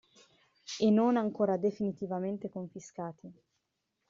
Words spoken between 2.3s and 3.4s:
confiscati.